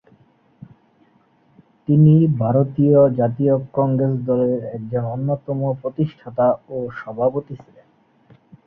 [1.87, 2.13] তিনি
[2.39, 7.87] ভারতীয় জাতীয় কংগ্রেস দলের একজন অন্যতম প্রতিষ্ঠাতা ও সভাপতি ছিলেন।